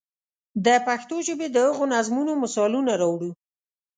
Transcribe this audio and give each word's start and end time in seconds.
د 0.65 0.67
پښتو 0.87 1.15
ژبې 1.27 1.47
د 1.51 1.57
هغو 1.67 1.83
نظمونو 1.93 2.33
مثالونه 2.43 2.91
راوړو. 3.01 3.31